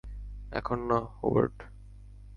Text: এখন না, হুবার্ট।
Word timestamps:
এখন 0.51 0.79
না, 0.89 0.97
হুবার্ট। 1.17 1.57